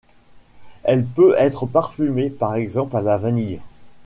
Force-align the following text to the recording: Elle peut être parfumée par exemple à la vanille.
Elle 0.81 1.05
peut 1.05 1.35
être 1.37 1.67
parfumée 1.67 2.31
par 2.31 2.55
exemple 2.55 2.97
à 2.97 3.03
la 3.03 3.17
vanille. 3.19 3.61